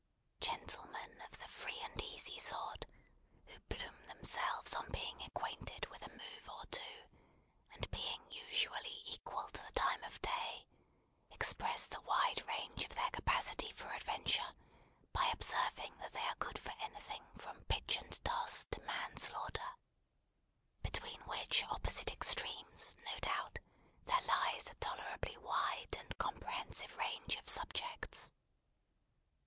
Gentlemen 0.39 1.21
of 1.29 1.37
the 1.37 1.47
free 1.47 1.79
and 1.83 2.01
easy 2.01 2.35
sort, 2.39 2.87
who 3.45 3.59
plume 3.69 4.03
themselves 4.07 4.73
on 4.73 4.89
being 4.89 5.21
acquainted 5.21 5.85
with 5.91 6.01
a 6.01 6.09
move 6.09 6.49
or 6.49 6.65
two, 6.71 7.07
and 7.71 7.87
being 7.91 8.23
usually 8.31 9.03
equal 9.05 9.47
to 9.49 9.61
the 9.63 9.71
time 9.73 10.03
of 10.05 10.19
day, 10.23 10.65
express 11.29 11.85
the 11.85 12.01
wide 12.01 12.43
range 12.47 12.83
of 12.83 12.95
their 12.95 13.11
capacity 13.11 13.71
for 13.73 13.93
adventure 13.93 14.55
by 15.13 15.27
observing 15.31 15.95
that 15.99 16.13
they 16.13 16.25
are 16.29 16.35
good 16.39 16.57
for 16.57 16.73
anything 16.79 17.23
from 17.37 17.63
pitch 17.65 17.97
and 17.99 18.25
toss 18.25 18.65
to 18.71 18.81
manslaughter; 18.81 19.75
between 20.81 21.21
which 21.27 21.63
opposite 21.65 22.09
extremes, 22.11 22.95
no 23.05 23.15
doubt, 23.19 23.59
there 24.05 24.21
lies 24.27 24.67
a 24.67 24.73
tolerably 24.79 25.37
wide 25.37 25.95
and 25.99 26.17
comprehensive 26.17 26.97
range 26.97 27.35
of 27.35 27.47
subjects. 27.47 28.33